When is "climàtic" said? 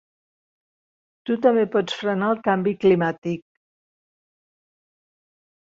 2.87-3.45